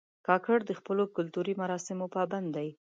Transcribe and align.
کاکړ 0.27 0.57
د 0.65 0.71
خپلو 0.79 1.03
کلتوري 1.15 1.53
مراسمو 1.61 2.05
پابند 2.15 2.47
دي. 2.55 2.69